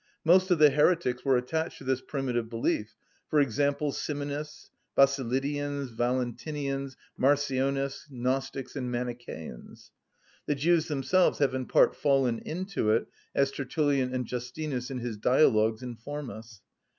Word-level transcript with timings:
Most 0.25 0.49
of 0.49 0.57
the 0.57 0.71
heretics 0.71 1.23
were 1.23 1.37
attached 1.37 1.77
to 1.77 1.83
this 1.83 2.01
primitive 2.01 2.49
belief; 2.49 2.95
for 3.29 3.39
example, 3.39 3.91
Simonists, 3.91 4.71
Basilidians, 4.97 5.91
Valentinians, 5.91 6.97
Marcionists, 7.19 8.07
Gnostics, 8.09 8.75
and 8.75 8.91
Manichæans. 8.91 9.91
The 10.47 10.55
Jews 10.55 10.87
themselves 10.87 11.37
have 11.37 11.53
in 11.53 11.67
part 11.67 11.95
fallen 11.95 12.39
into 12.39 12.89
it, 12.89 13.09
as 13.35 13.51
Tertullian 13.51 14.11
and 14.11 14.25
Justinus 14.25 14.89
(in 14.89 14.97
his 14.97 15.17
dialogues) 15.17 15.83
inform 15.83 16.31
us. 16.31 16.61